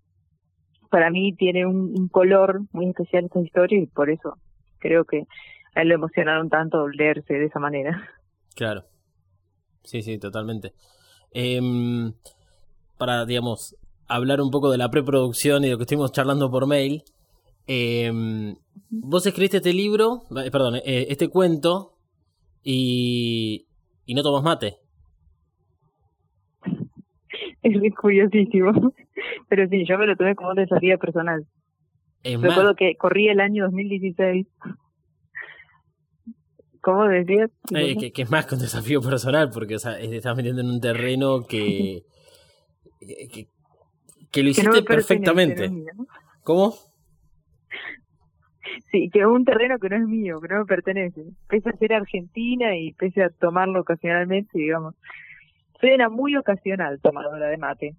[0.89, 4.37] para mí tiene un, un color muy especial esta historia y por eso
[4.79, 5.27] creo que
[5.79, 8.03] a él lo emocionaron tanto leerse de esa manera.
[8.57, 8.83] Claro.
[9.85, 10.73] Sí, sí, totalmente.
[11.33, 11.61] Eh,
[12.99, 13.77] para, digamos,
[14.09, 17.05] hablar un poco de la preproducción y de lo que estuvimos charlando por mail.
[17.69, 18.11] Eh,
[18.91, 21.93] vos escribiste este libro, eh, perdón, eh, este cuento
[22.65, 23.67] y,
[24.05, 24.79] y no tomas mate.
[27.63, 28.73] Es curiosísimo.
[29.49, 31.47] Pero sí, yo me lo tomé como un desafío personal.
[32.25, 34.47] Recuerdo que corrí el año 2016
[36.89, 37.51] ¿Cómo decías?
[37.75, 40.81] Eh, que, es más que un desafío personal, porque o sea, estás metiendo en un
[40.81, 42.03] terreno que,
[44.33, 45.71] que, lo hiciste perfectamente.
[46.43, 46.73] ¿Cómo?
[48.91, 51.25] Sí, que un terreno que no es mío, que no me pertenece.
[51.47, 54.95] Pese a ser argentina y pese a tomarlo ocasionalmente, digamos.
[55.83, 57.97] Soy una muy ocasional tomadora de mate.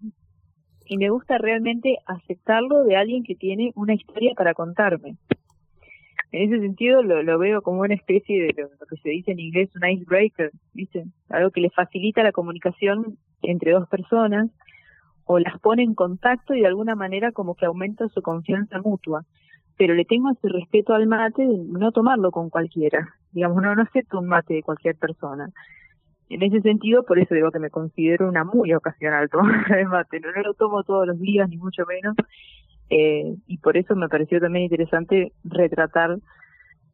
[0.88, 5.17] Y me gusta realmente aceptarlo de alguien que tiene una historia para contarme.
[6.32, 9.39] En ese sentido lo, lo veo como una especie de lo, que se dice en
[9.39, 11.06] inglés un icebreaker, ¿viste?
[11.30, 14.50] Algo que le facilita la comunicación entre dos personas
[15.26, 19.26] o las pone en contacto y de alguna manera como que aumenta su confianza mutua
[19.80, 23.15] pero le tengo ese respeto al mate de no tomarlo con cualquiera.
[23.32, 25.50] Digamos, no, no acepto un mate de cualquier persona.
[26.28, 30.20] En ese sentido, por eso digo que me considero una muy ocasional tomadora de mate.
[30.20, 32.13] No, lo tomo todos los días, ni mucho menos.
[32.89, 36.17] Eh, y por eso me pareció también interesante retratar,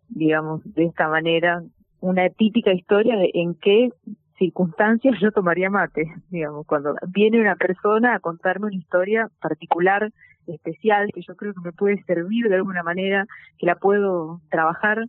[0.10, 1.64] digamos, de esta manera
[2.02, 3.90] una típica historia de en qué
[4.38, 10.12] circunstancias yo tomaría mate, digamos, cuando viene una persona a contarme una historia particular
[10.48, 13.26] especial que yo creo que me puede servir de alguna manera,
[13.58, 15.06] que la puedo trabajar,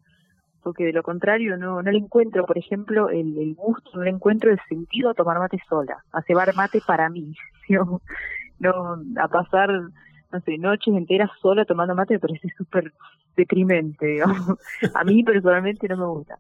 [0.63, 4.11] porque de lo contrario no, no le encuentro, por ejemplo, el, el gusto, no le
[4.11, 7.35] encuentro el sentido a tomar mate sola, a cebar mate para mí,
[8.59, 9.71] no, a pasar,
[10.37, 12.93] no sé, noches enteras sola tomando mate me parece súper
[13.37, 14.21] deprimente,
[14.95, 16.39] a mí personalmente no me gusta.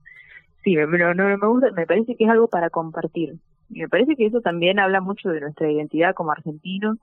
[0.63, 3.37] Sí, no, no me gusta, me parece que es algo para compartir.
[3.71, 6.99] Y me parece que eso también habla mucho de nuestra identidad como argentinos,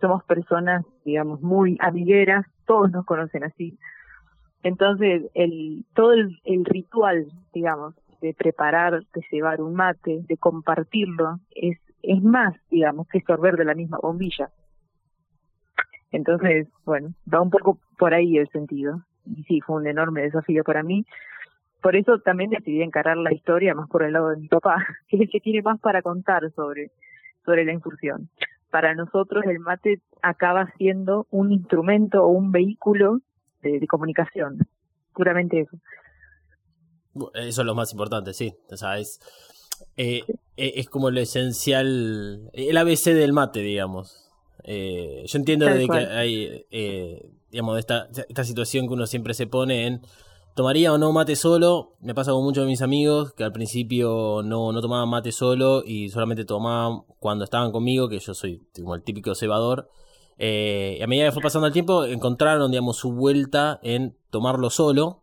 [0.00, 3.78] somos personas, digamos, muy amigueras, todos nos conocen así.
[4.62, 11.78] Entonces, el, todo el, ritual, digamos, de preparar, de llevar un mate, de compartirlo, es,
[12.02, 14.50] es más, digamos, que sorber de la misma bombilla.
[16.12, 19.02] Entonces, bueno, va un poco por ahí el sentido.
[19.24, 21.04] Y sí, fue un enorme desafío para mí.
[21.80, 24.76] Por eso también decidí encarar la historia más por el lado de mi papá,
[25.08, 26.90] que es el que tiene más para contar sobre,
[27.44, 28.28] sobre la incursión
[28.72, 33.18] para nosotros el mate acaba siendo un instrumento o un vehículo
[33.60, 34.66] de, comunicación,
[35.14, 35.76] puramente eso.
[37.34, 38.54] Eso es lo más importante, sí.
[38.70, 39.20] O sea, es,
[39.96, 40.22] eh,
[40.56, 44.31] eh, es como lo esencial, el ABC del mate, digamos.
[44.64, 46.66] Eh, yo entiendo de que hay,
[47.50, 50.02] digamos, esta, esta situación que uno siempre se pone en
[50.54, 51.94] ¿Tomaría o no mate solo?
[52.00, 55.82] Me pasa con muchos de mis amigos que al principio no, no tomaban mate solo
[55.84, 59.88] y solamente tomaban cuando estaban conmigo, que yo soy como el típico cebador.
[60.36, 64.68] Eh, y a medida que fue pasando el tiempo, encontraron, digamos, su vuelta en tomarlo
[64.68, 65.22] solo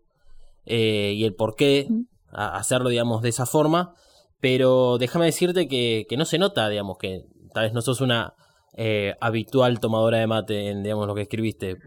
[0.66, 1.88] eh, y el por qué
[2.32, 3.94] hacerlo, digamos, de esa forma.
[4.40, 8.34] Pero déjame decirte que, que, no se nota, digamos, que tal vez no sos una
[8.74, 11.78] eh, habitual tomadora de mate en, digamos, lo que escribiste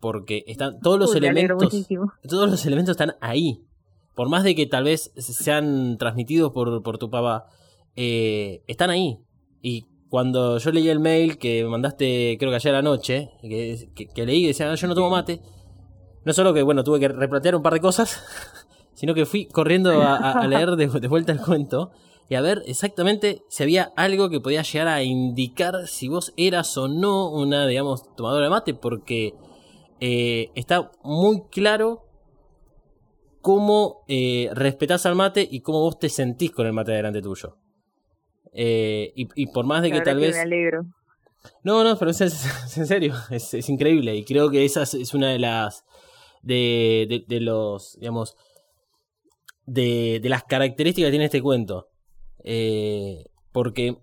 [0.00, 1.88] porque están todos los elementos
[2.28, 3.64] todos los elementos están ahí.
[4.14, 7.46] Por más de que tal vez sean transmitidos por, por tu papá
[7.96, 9.18] eh, están ahí.
[9.60, 14.44] Y cuando yo leí el mail que mandaste creo que ayer anoche que, que, leí
[14.44, 15.42] y decía ah, yo no tomo mate
[16.24, 18.24] no solo que bueno tuve que replantear un par de cosas
[18.94, 21.90] sino que fui corriendo a, leer de, de vuelta el cuento
[22.28, 26.76] y a ver exactamente si había algo que podía llegar a indicar si vos eras
[26.76, 29.34] o no una, digamos, tomadora de mate, porque
[30.00, 32.04] eh, está muy claro
[33.40, 37.56] cómo eh, respetás al mate y cómo vos te sentís con el mate delante tuyo.
[38.52, 40.34] Eh, y, por más de que tal vez...
[40.34, 40.82] Me alegro.
[41.62, 42.20] No, no, pero es,
[42.76, 44.14] en serio, es, increíble.
[44.14, 45.84] Y creo que esa es una de las...
[46.42, 48.36] De, de, los, digamos,
[49.66, 51.87] de, de, las características que tiene este cuento.
[53.52, 53.96] Porque,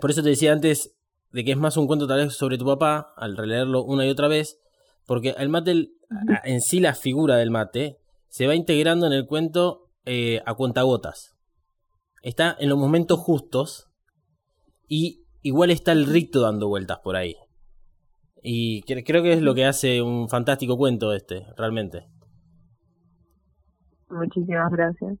[0.00, 0.96] por eso te decía antes,
[1.32, 4.10] de que es más un cuento tal vez sobre tu papá, al releerlo una y
[4.10, 4.60] otra vez,
[5.06, 5.90] porque el mate,
[6.44, 11.36] en sí la figura del mate, se va integrando en el cuento eh, a cuentagotas.
[12.22, 13.90] Está en los momentos justos
[14.86, 17.36] y igual está el rito dando vueltas por ahí.
[18.42, 22.06] Y creo que es lo que hace un fantástico cuento este, realmente.
[24.08, 25.18] Muchísimas gracias.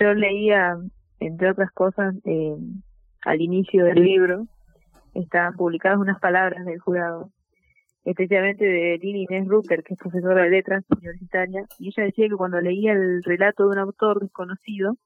[0.00, 0.76] Yo leía,
[1.26, 2.56] entre otras cosas, eh,
[3.24, 4.46] al inicio del libro,
[5.14, 7.30] estaban publicadas unas palabras del jurado
[8.04, 12.36] especialmente de Lili Inés Rucker, que es profesora de letras universitaria, y ella decía que
[12.36, 14.96] cuando leía el relato de un autor desconocido,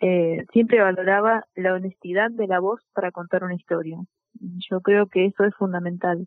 [0.00, 3.98] eh, siempre valoraba la honestidad de la voz para contar una historia.
[4.68, 6.26] Yo creo que eso es fundamental.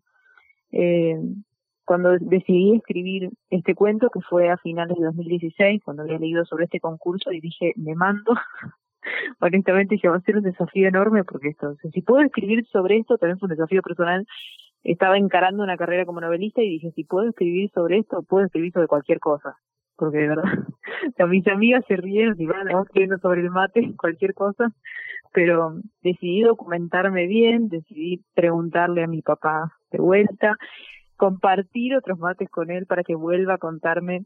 [0.71, 1.17] Eh,
[1.83, 6.65] cuando decidí escribir este cuento, que fue a finales de 2016, cuando había leído sobre
[6.65, 8.33] este concurso, y dije, me mando.
[9.39, 13.17] Honestamente, dije, va a ser un desafío enorme, porque esto, si puedo escribir sobre esto,
[13.17, 14.25] también fue un desafío personal
[14.83, 18.71] estaba encarando una carrera como novelista y dije, si puedo escribir sobre esto, puedo escribir
[18.71, 19.57] sobre cualquier cosa.
[19.95, 20.43] Porque de verdad,
[21.19, 24.71] a mis amigas se ríen y van escribiendo sobre el mate, cualquier cosa.
[25.33, 30.55] Pero decidí documentarme bien, decidí preguntarle a mi papá de vuelta.
[31.17, 34.25] compartir otros mates con él para que vuelva a contarme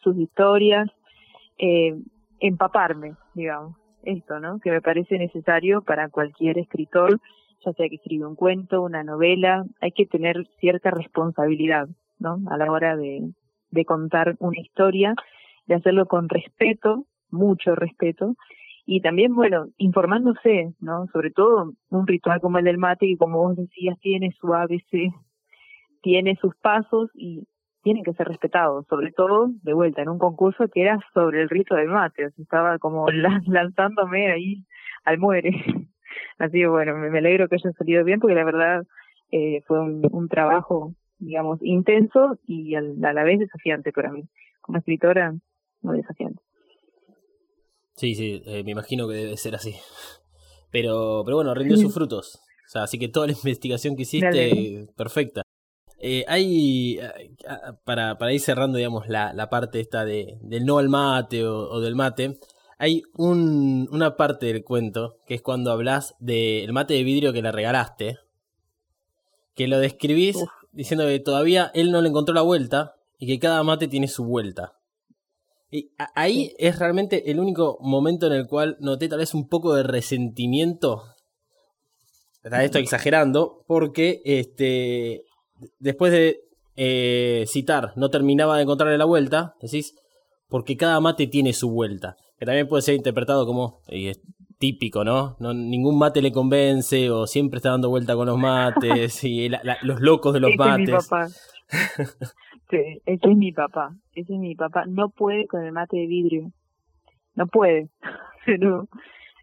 [0.00, 0.88] sus historias,
[1.58, 1.94] eh,
[2.40, 4.58] empaparme, digamos, esto, ¿no?
[4.60, 7.20] Que me parece necesario para cualquier escritor,
[7.64, 12.38] ya sea que escribe un cuento, una novela, hay que tener cierta responsabilidad, ¿no?
[12.50, 13.30] A la hora de,
[13.70, 15.14] de contar una historia,
[15.66, 18.36] de hacerlo con respeto, mucho respeto,
[18.90, 21.06] y también, bueno, informándose, ¿no?
[21.12, 25.12] Sobre todo un ritual como el del mate, que como vos decías, tiene su ABC,
[26.00, 27.46] tiene sus pasos y
[27.82, 31.48] tienen que ser respetados, sobre todo, de vuelta, en un concurso que era sobre el
[31.48, 33.06] rito del mate, o sea, estaba como
[33.46, 34.64] lanzándome ahí
[35.04, 35.50] al muere.
[36.38, 38.86] Así que bueno, me, alegro que haya salido bien porque la verdad
[39.30, 44.28] eh, fue un, un trabajo, digamos, intenso y a la vez desafiante para mí.
[44.60, 45.34] Como escritora,
[45.82, 46.42] muy desafiante.
[47.98, 49.74] Sí, sí, eh, me imagino que debe ser así.
[50.70, 52.40] Pero, pero bueno, rindió sus frutos.
[52.66, 55.42] O sea, así que toda la investigación que hiciste, perfecta.
[56.00, 57.30] Eh, hay, eh,
[57.84, 61.80] para, para ir cerrando, digamos, la, la parte esta de, del no al mate o,
[61.80, 62.38] del mate,
[62.78, 67.42] hay un, una parte del cuento que es cuando hablas del mate de vidrio que
[67.42, 68.18] le regalaste,
[69.54, 73.64] que lo describís diciendo que todavía él no le encontró la vuelta y que cada
[73.64, 74.74] mate tiene su vuelta.
[75.70, 79.74] Y ahí es realmente el único momento en el cual noté tal vez un poco
[79.74, 81.02] de resentimiento.
[82.44, 85.24] Esto exagerando, porque este
[85.78, 86.40] después de
[86.76, 89.94] eh, citar no terminaba de encontrarle la vuelta, decís,
[90.48, 92.16] porque cada mate tiene su vuelta.
[92.38, 94.20] Que también puede ser interpretado como, y es
[94.58, 95.36] típico, ¿no?
[95.40, 99.48] no ningún mate le convence, o siempre está dando vuelta con los mates, y
[99.82, 101.08] los locos de los mates.
[102.70, 106.06] Este, ese es mi papá, ese es mi papá, no puede con el mate de
[106.06, 106.52] vidrio,
[107.34, 107.88] no puede,
[108.46, 108.88] pero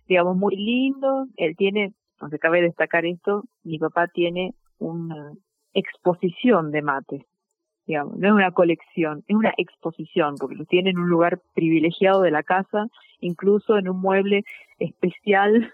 [0.08, 5.34] digamos muy lindo, él tiene, aunque cabe destacar esto, mi papá tiene una
[5.76, 7.22] exposición de mates,
[7.86, 12.22] digamos, no es una colección, es una exposición, porque lo tiene en un lugar privilegiado
[12.22, 12.88] de la casa,
[13.20, 14.44] incluso en un mueble
[14.80, 15.72] especial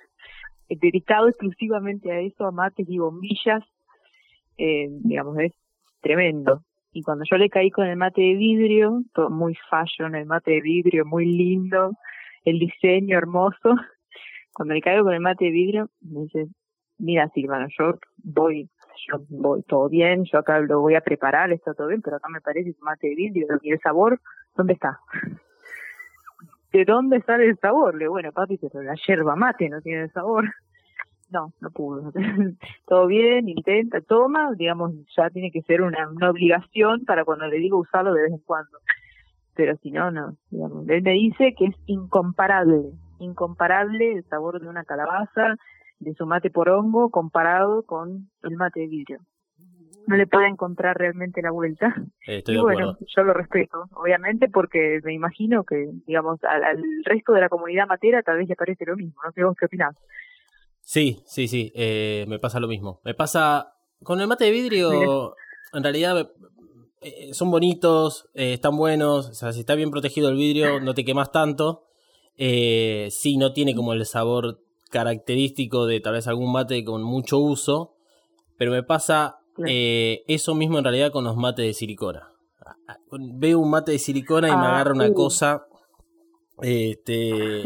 [0.70, 3.64] dedicado exclusivamente a eso, a mates y bombillas,
[4.58, 5.54] eh, digamos, es
[6.02, 6.64] tremendo.
[6.94, 10.52] Y cuando yo le caí con el mate de vidrio, todo muy fashion, el mate
[10.52, 11.94] de vidrio muy lindo,
[12.44, 13.76] el diseño hermoso,
[14.54, 16.48] cuando le caigo con el mate de vidrio, me dice,
[16.98, 18.70] mira Silvana, yo voy,
[19.08, 22.30] yo voy todo bien, yo acá lo voy a preparar, está todo bien, pero acá
[22.30, 24.20] me parece un mate de vidrio, y el sabor,
[24.56, 25.00] ¿dónde está?
[26.72, 27.96] ¿De dónde sale el sabor?
[27.96, 30.46] Le bueno, papi, pero la yerba mate no tiene sabor
[31.32, 32.12] no, no pudo.
[32.88, 37.58] Todo bien, intenta, toma, digamos, ya tiene que ser una, una obligación para cuando le
[37.58, 38.78] digo usarlo de vez en cuando.
[39.56, 40.36] Pero si no, no.
[40.50, 45.56] Digamos, él me dice que es incomparable, incomparable el sabor de una calabaza,
[46.02, 49.20] de su mate por hongo, comparado con el mate de vidrio.
[50.08, 51.96] No le puede encontrar realmente la vuelta.
[52.26, 57.34] Estoy y bueno, yo lo respeto, obviamente, porque me imagino que, digamos, al, al, resto
[57.34, 59.14] de la comunidad matera tal vez le parece lo mismo.
[59.24, 59.96] No sé vos qué opinás.
[60.82, 63.00] Sí, sí, sí, eh, me pasa lo mismo.
[63.06, 65.36] Me pasa con el mate de vidrio,
[65.72, 66.32] en realidad
[67.02, 70.94] eh, son bonitos, eh, están buenos, o sea, si está bien protegido el vidrio no
[70.94, 71.86] te quemas tanto.
[72.38, 74.60] Eh, sí, no tiene como el sabor
[74.92, 77.96] característico de tal vez algún mate con mucho uso,
[78.58, 82.32] pero me pasa eso mismo en realidad con los mates de silicona.
[83.12, 85.66] Veo un mate de silicona y me ah, agarra una cosa
[86.62, 87.64] este,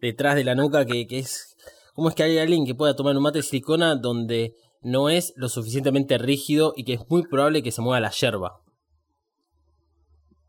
[0.00, 1.56] detrás de la nuca que, que es
[1.96, 5.32] ¿Cómo es que hay alguien que pueda tomar un mate de silicona donde no es
[5.34, 8.60] lo suficientemente rígido y que es muy probable que se mueva la yerba?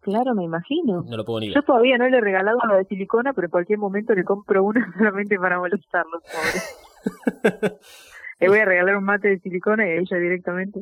[0.08, 1.04] Claro, me imagino.
[1.06, 3.52] No lo puedo ni Yo todavía no le he regalado la de silicona, pero en
[3.52, 7.74] cualquier momento le compro una solamente para molestarlo, pobre.
[8.40, 10.80] le voy a regalar un mate de silicona y a ella directamente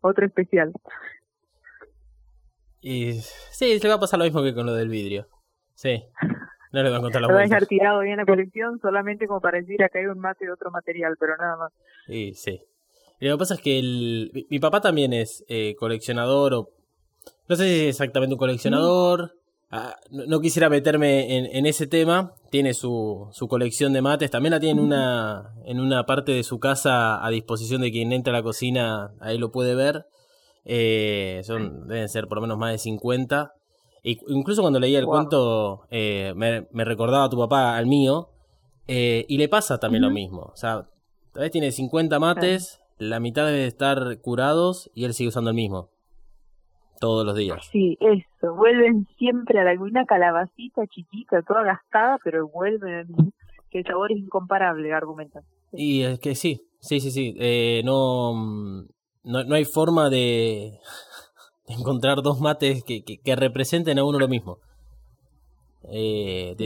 [0.00, 0.72] otro especial.
[2.80, 3.14] Y
[3.50, 5.26] sí, se va a pasar lo mismo que con lo del vidrio.
[5.74, 6.04] Sí.
[6.72, 9.26] No le va a contar la Lo va a dejar tirado bien la colección solamente
[9.26, 11.72] como para decir acá hay un mate de otro material, pero nada más.
[12.06, 12.62] Sí, sí.
[13.18, 16.77] lo que pasa es que el, mi, papá también es eh, coleccionador o...
[17.48, 19.34] No sé si es exactamente un coleccionador.
[19.70, 22.32] Ah, no, quisiera meterme en, en, ese tema.
[22.50, 24.30] Tiene su, su colección de mates.
[24.30, 28.12] También la tiene en una, en una parte de su casa a disposición de quien
[28.12, 29.12] entra a la cocina.
[29.20, 30.06] Ahí lo puede ver.
[30.64, 33.54] Eh, son, deben ser por lo menos más de 50
[34.02, 38.30] incluso cuando leía el cuento, eh, me, recordaba a tu papá al mío.
[38.86, 40.50] Eh, y le pasa también lo mismo.
[40.52, 40.88] O sea,
[41.32, 45.56] tal vez tiene 50 mates, la mitad debe estar curados y él sigue usando el
[45.56, 45.90] mismo.
[47.00, 47.66] Todos los días.
[47.70, 48.54] Sí, eso.
[48.54, 53.06] Vuelven siempre a alguna calabacita chiquita, toda gastada, pero vuelven.
[53.70, 55.44] Que el sabor es incomparable, argumentan.
[55.72, 57.34] Y es que sí, sí, sí, sí.
[57.38, 58.32] Eh, no,
[59.24, 60.78] no, no hay forma de,
[61.68, 64.58] encontrar dos mates que, que, representen a uno lo mismo.
[65.90, 66.56] Eh,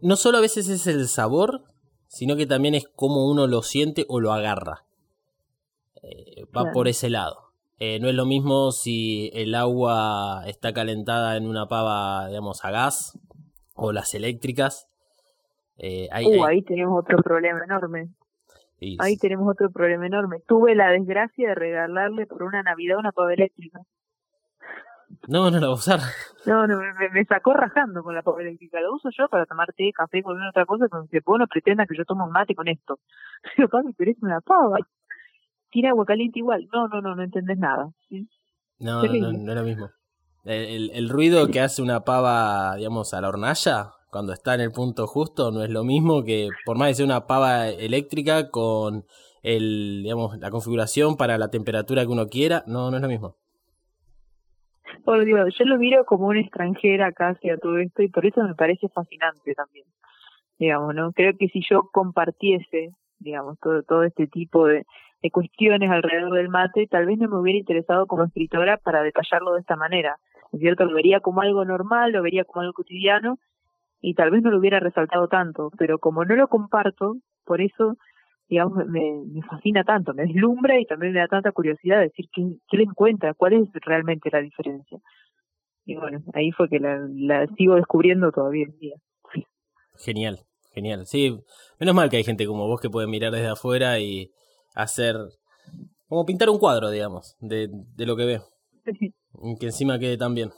[0.00, 1.64] no solo a veces es el sabor,
[2.06, 4.84] sino que también es cómo uno lo siente o lo agarra.
[6.02, 7.49] Eh, va por ese lado.
[7.82, 12.70] Eh, no es lo mismo si el agua está calentada en una pava, digamos, a
[12.70, 13.18] gas
[13.74, 14.86] o las eléctricas.
[15.78, 18.10] Eh, uh, ahí, tenemos otro problema enorme.
[18.98, 20.40] Ahí tenemos otro problema enorme.
[20.46, 23.80] Tuve la desgracia de regalarle por una Navidad una pava eléctrica.
[25.26, 26.00] No, no la voy a usar.
[26.46, 26.80] No, no,
[27.12, 28.80] me, sacó rajando con la pava eléctrica.
[28.80, 31.86] La uso yo para tomar té, café, cualquier otra cosa, pero dice, vos no pretenda
[31.86, 32.98] que yo tome un mate con esto.
[33.56, 34.78] Pero papi, pero es una pava.
[35.70, 36.68] Tira agua caliente igual.
[36.72, 37.90] No, no, no, no entendés nada.
[38.78, 39.90] No, no, no, es lo mismo.
[40.44, 44.72] El, el, ruido que hace una pava, digamos, a la hornalla, cuando está en el
[44.72, 49.04] punto justo, no es lo mismo que, por más que sea una pava eléctrica con
[49.42, 53.36] el, digamos, la configuración para la temperatura que uno quiera, no, no es lo mismo.
[55.04, 58.42] Bueno, digo, yo lo miro como una extranjera casi a todo esto y por eso
[58.42, 59.86] me parece fascinante también.
[60.58, 61.12] Digamos, ¿no?
[61.12, 64.84] Creo que si yo compartiese, digamos, todo, todo este tipo de,
[65.22, 69.54] de cuestiones alrededor del mate, tal vez no me hubiera interesado como escritora para detallarlo
[69.54, 70.16] de esta manera.
[70.58, 73.38] Cierto, lo vería como algo normal, lo vería como algo cotidiano
[74.00, 77.96] y tal vez no lo hubiera resaltado tanto, pero como no lo comparto, por eso,
[78.48, 82.26] digamos, me, me fascina tanto, me deslumbra y también me da tanta curiosidad de decir
[82.32, 84.98] qué, qué le encuentra, cuál es realmente la diferencia.
[85.84, 88.96] Y bueno, ahí fue que la, la sigo descubriendo todavía en día.
[89.96, 90.38] Genial,
[90.72, 91.06] genial.
[91.06, 91.38] Sí,
[91.78, 94.30] menos mal que hay gente como vos que puede mirar desde afuera y
[94.74, 95.16] hacer
[96.08, 98.40] como pintar un cuadro, digamos, de, de lo que ve.
[99.58, 100.50] Que encima quede tan bien.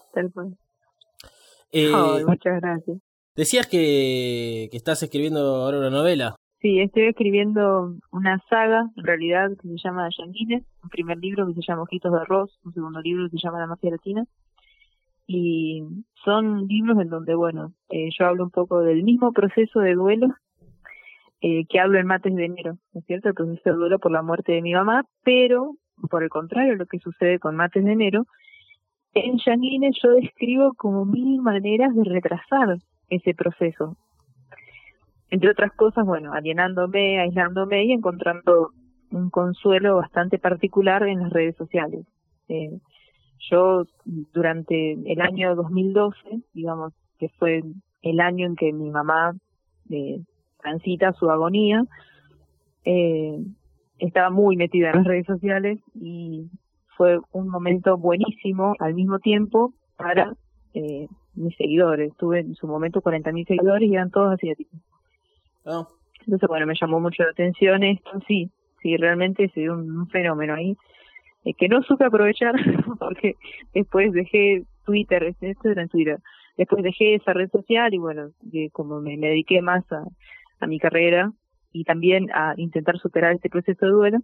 [1.72, 1.90] Eh,
[2.26, 2.98] muchas gracias.
[3.34, 6.36] Decías que, que estás escribiendo ahora una novela.
[6.60, 11.54] Sí, estoy escribiendo una saga, en realidad, que se llama Yanguines, un primer libro que
[11.54, 14.24] se llama Ojitos de Arroz, un segundo libro que se llama La Mafia Latina.
[15.26, 15.82] Y
[16.24, 20.28] son libros en donde, bueno, eh, yo hablo un poco del mismo proceso de duelo
[21.44, 23.28] eh, que hablo en Mates de Enero, ¿no es cierto?
[23.28, 25.74] El proceso de duelo por la muerte de mi mamá, pero
[26.08, 28.26] por el contrario, lo que sucede con Mates de Enero,
[29.14, 32.78] en Yanguines yo describo como mil maneras de retrasar
[33.08, 33.96] ese proceso.
[35.30, 38.70] Entre otras cosas, bueno, alienándome, aislándome y encontrando
[39.10, 42.06] un consuelo bastante particular en las redes sociales.
[42.48, 42.78] Eh,
[43.50, 43.84] yo
[44.32, 47.62] durante el año 2012, digamos que fue
[48.02, 49.34] el año en que mi mamá
[49.90, 50.20] eh,
[50.62, 51.84] transita su agonía,
[52.84, 53.38] eh,
[53.98, 56.48] estaba muy metida en las redes sociales y
[56.96, 60.34] fue un momento buenísimo al mismo tiempo para
[60.74, 62.12] eh, mis seguidores.
[62.16, 64.80] Tuve en su momento 40.000 seguidores y eran todos asiáticos.
[65.64, 65.86] Oh.
[66.20, 68.10] Entonces, bueno, me llamó mucho la atención esto.
[68.26, 68.50] Sí,
[68.82, 70.76] sí, realmente se dio un, fenómeno ahí
[71.44, 72.54] eh, que no supe aprovechar
[72.98, 73.36] porque
[73.72, 76.18] después dejé Twitter, esto era en Twitter,
[76.56, 78.30] después dejé esa red social y bueno,
[78.72, 80.04] como me, me dediqué más a,
[80.62, 81.32] a mi carrera
[81.72, 84.18] y también a intentar superar este proceso de duelo.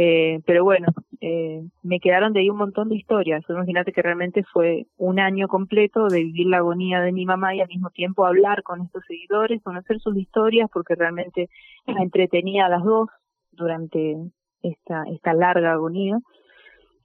[0.00, 0.86] Eh, pero bueno,
[1.20, 3.44] eh, me quedaron de ahí un montón de historias.
[3.48, 7.60] Imagínate que realmente fue un año completo de vivir la agonía de mi mamá y
[7.60, 11.48] al mismo tiempo hablar con estos seguidores, conocer sus historias, porque realmente
[11.86, 13.08] la entretenía a las dos
[13.50, 14.16] durante
[14.62, 16.18] esta, esta larga agonía.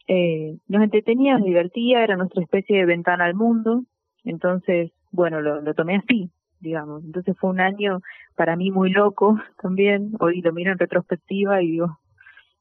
[0.07, 3.81] Eh, nos entretenía, nos divertía, era nuestra especie de ventana al mundo.
[4.23, 6.29] Entonces, bueno, lo, lo tomé así,
[6.63, 7.03] digamos.
[7.03, 8.01] Entonces fue un año
[8.35, 10.13] para mí muy loco también.
[10.19, 11.99] Hoy lo miro en retrospectiva y digo,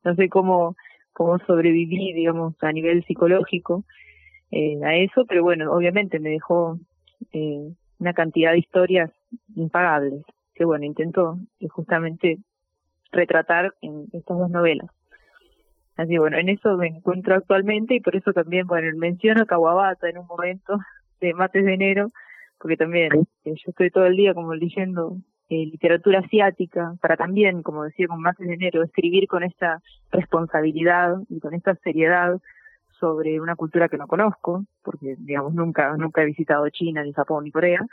[0.04, 0.76] no sé cómo,
[1.12, 3.84] cómo sobreviví, digamos, a nivel psicológico
[4.50, 6.78] eh, a eso, pero bueno, obviamente me dejó
[7.32, 9.10] eh, una cantidad de historias
[9.54, 10.24] impagables,
[10.54, 12.38] que bueno, intento eh, justamente
[13.12, 14.90] retratar en estas dos novelas.
[15.96, 20.18] Así bueno, en eso me encuentro actualmente y por eso también, bueno, menciono Kawabata en
[20.18, 20.78] un momento
[21.20, 22.10] de Mates de Enero,
[22.62, 23.10] porque también
[23.44, 25.16] yo estoy todo el día como leyendo
[25.48, 29.82] eh, literatura asiática, para también, como decía con más de enero, escribir con esta
[30.12, 32.40] responsabilidad y con esta seriedad
[33.00, 37.42] sobre una cultura que no conozco, porque digamos nunca, nunca he visitado China, ni Japón,
[37.42, 37.84] ni Corea,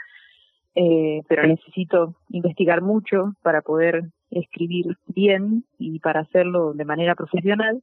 [0.75, 7.81] eh, pero necesito investigar mucho para poder escribir bien y para hacerlo de manera profesional.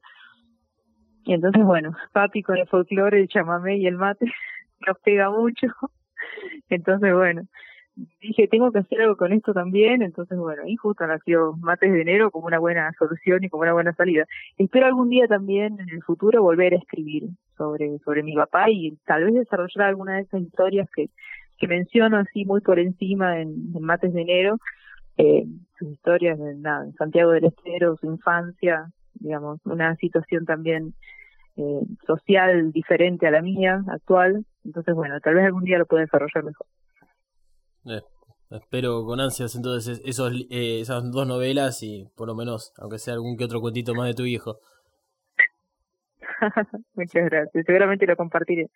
[1.25, 4.25] Y entonces, bueno, papi con el folclore, el chamamé y el mate
[4.87, 5.67] nos pega mucho
[6.69, 7.43] entonces, bueno,
[8.21, 12.01] dije, tengo que hacer algo con esto también, entonces, bueno, y justo nació Mates de
[12.01, 14.25] Enero como una buena solución y como una buena salida.
[14.57, 18.97] Espero algún día también en el futuro volver a escribir sobre, sobre mi papá y
[19.05, 21.09] tal vez desarrollar alguna de esas historias que,
[21.57, 24.57] que menciono así muy por encima en, Mates de Enero,
[25.17, 25.45] eh,
[25.79, 30.93] sus historias en, en Santiago del Estero, su infancia, digamos, una situación también
[31.59, 34.45] eh, social diferente a la mía actual.
[34.67, 36.67] Entonces, bueno, tal vez algún día lo pueda desarrollar mejor.
[37.85, 38.01] Eh,
[38.51, 43.13] espero con ansias entonces esos, eh, esas dos novelas y por lo menos, aunque sea
[43.13, 44.59] algún que otro cuentito más de tu hijo.
[46.95, 48.69] Muchas gracias, seguramente lo compartiré.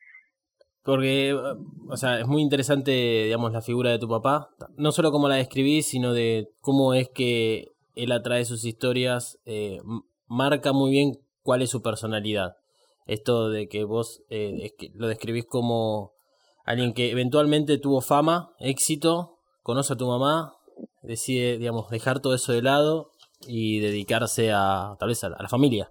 [0.84, 2.92] Porque, o sea, es muy interesante,
[3.26, 4.50] digamos, la figura de tu papá.
[4.78, 9.38] No solo cómo la describís, sino de cómo es que él atrae sus historias.
[9.46, 9.80] Eh,
[10.26, 12.56] marca muy bien cuál es su personalidad.
[13.12, 16.14] Esto de que vos eh, lo describís como
[16.64, 20.54] alguien que eventualmente tuvo fama, éxito, conoce a tu mamá,
[21.04, 23.12] decide, digamos, dejar todo eso de lado
[23.46, 25.90] y dedicarse a, tal vez, a la familia.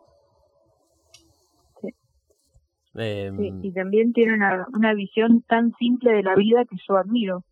[2.95, 7.45] Em, y también tiene una, una visión tan simple de la vida que yo admiro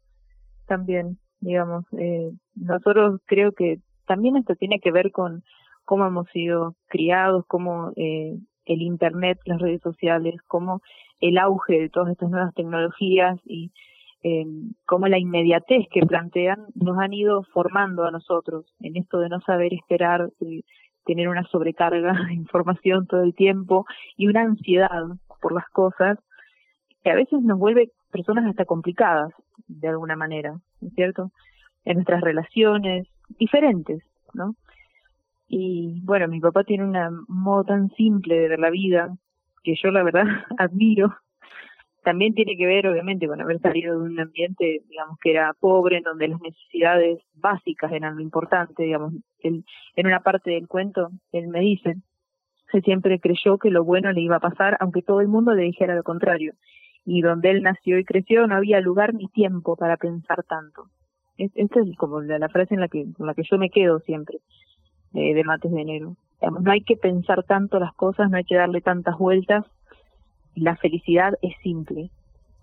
[0.66, 1.84] también, digamos.
[1.98, 5.42] Eh, nosotros creo que también esto tiene que ver con
[5.84, 8.38] cómo hemos sido criados, cómo eh,
[8.68, 10.80] el Internet, las redes sociales, cómo
[11.20, 13.72] el auge de todas estas nuevas tecnologías y
[14.22, 14.44] eh,
[14.84, 19.40] cómo la inmediatez que plantean nos han ido formando a nosotros en esto de no
[19.40, 20.30] saber esperar,
[21.04, 25.04] tener una sobrecarga de información todo el tiempo y una ansiedad
[25.40, 26.18] por las cosas
[27.02, 29.32] que a veces nos vuelve personas hasta complicadas
[29.68, 31.30] de alguna manera, ¿no es cierto?
[31.84, 33.06] En nuestras relaciones
[33.38, 34.02] diferentes,
[34.34, 34.54] ¿no?
[35.48, 39.16] Y bueno, mi papá tiene un modo tan simple de ver la vida
[39.64, 40.24] que yo la verdad
[40.58, 41.16] admiro.
[42.04, 46.00] También tiene que ver, obviamente, con haber salido de un ambiente, digamos, que era pobre,
[46.02, 49.14] donde las necesidades básicas eran lo importante, digamos.
[49.42, 49.64] en
[49.96, 51.96] una parte del cuento, él me dice,
[52.70, 55.62] se siempre creyó que lo bueno le iba a pasar, aunque todo el mundo le
[55.64, 56.54] dijera lo contrario.
[57.04, 60.88] Y donde él nació y creció no había lugar ni tiempo para pensar tanto.
[61.36, 64.38] Esta es como la, frase en la que, la que yo me quedo siempre,
[65.12, 66.16] de Mates de Enero.
[66.40, 69.64] no hay que pensar tanto las cosas, no hay que darle tantas vueltas.
[70.54, 72.10] La felicidad es simple.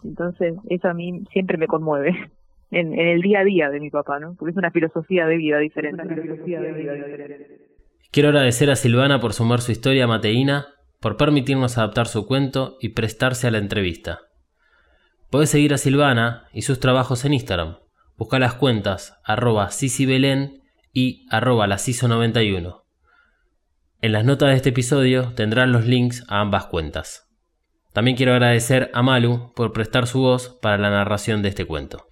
[0.03, 2.13] Entonces, eso a mí siempre me conmueve.
[2.71, 4.33] En, en el día a día de mi papá, ¿no?
[4.33, 6.01] Porque es una filosofía de vida diferente.
[6.01, 7.75] Una filosofía de vida diferente.
[8.11, 10.65] Quiero agradecer a Silvana por sumar su historia mateína,
[10.99, 14.21] por permitirnos adaptar su cuento y prestarse a la entrevista.
[15.29, 17.77] Puedes seguir a Silvana y sus trabajos en Instagram.
[18.17, 19.69] Busca las cuentas arroba
[19.99, 20.63] Belén
[20.95, 22.85] y arroba la 91
[24.01, 27.29] En las notas de este episodio tendrán los links a ambas cuentas.
[27.91, 32.07] También quiero agradecer a Malu por prestar su voz para la narración de este cuento.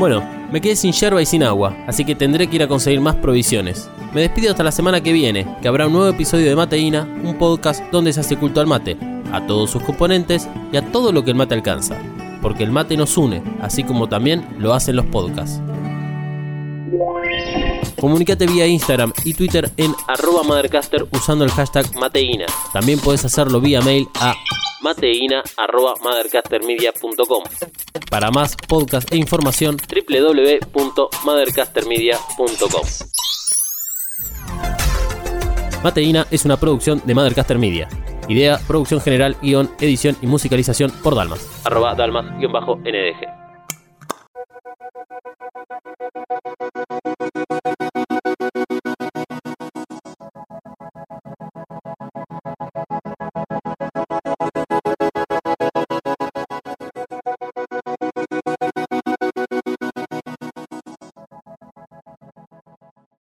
[0.00, 3.00] Bueno, me quedé sin yerba y sin agua, así que tendré que ir a conseguir
[3.00, 3.88] más provisiones.
[4.12, 7.38] Me despido hasta la semana que viene, que habrá un nuevo episodio de Mateína, un
[7.38, 8.96] podcast donde se hace culto al mate,
[9.32, 11.96] a todos sus componentes y a todo lo que el mate alcanza.
[12.42, 15.60] Porque el mate nos une, así como también lo hacen los podcasts.
[18.00, 22.46] Comunícate vía Instagram y Twitter en arroba Mothercaster usando el hashtag Mateína.
[22.72, 24.34] También puedes hacerlo vía mail a
[24.82, 27.44] mateina.mothercastermedia.com.
[28.10, 32.82] Para más podcast e información, www.mothercastermedia.com.
[35.82, 37.88] Mateina es una producción de Mothercaster Media.
[38.28, 41.46] Idea, producción general, guion, edición y musicalización por Dalmas.
[41.64, 43.43] Arroba Dalmas-NDG.